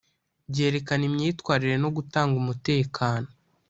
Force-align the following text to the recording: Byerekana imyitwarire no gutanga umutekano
Byerekana 0.51 1.03
imyitwarire 1.09 1.75
no 1.83 1.89
gutanga 1.95 2.33
umutekano 2.41 3.29